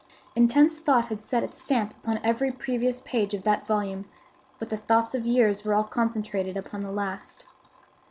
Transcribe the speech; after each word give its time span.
Intense 0.35 0.79
thought 0.79 1.09
had 1.09 1.21
set 1.21 1.43
its 1.43 1.61
stamp 1.61 1.91
upon 1.97 2.19
every 2.23 2.51
previous 2.51 3.01
page 3.01 3.35
of 3.35 3.43
that 3.43 3.67
volume, 3.67 4.05
but 4.57 4.69
the 4.71 4.77
thoughts 4.77 5.13
of 5.13 5.27
years 5.27 5.63
were 5.63 5.75
all 5.75 5.83
concentrated 5.83 6.57
upon 6.57 6.79
the 6.79 6.89
last. 6.91 7.45